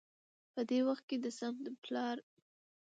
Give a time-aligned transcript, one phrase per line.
[0.53, 2.17] په دې وخت کې د صمد پلار